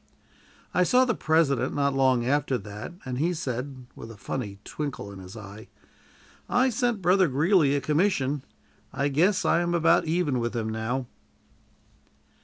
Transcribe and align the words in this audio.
I 0.73 0.81
saw 0.81 1.05
the 1.05 1.13
President 1.13 1.75
not 1.75 1.93
long 1.93 2.25
after 2.25 2.57
that, 2.57 2.93
and 3.05 3.19
he 3.19 3.35
said, 3.35 3.85
with 3.95 4.09
a 4.09 4.17
funny 4.17 4.57
twinkle 4.63 5.11
in 5.11 5.19
his 5.19 5.37
eye: 5.37 5.67
"I 6.49 6.71
sent 6.71 7.03
Brother 7.03 7.27
Greeley 7.27 7.75
a 7.75 7.81
commission. 7.81 8.41
I 8.91 9.09
guess 9.09 9.45
I 9.45 9.59
am 9.59 9.75
about 9.75 10.05
even 10.05 10.39
with 10.39 10.55
him 10.55 10.69
now." 10.69 11.05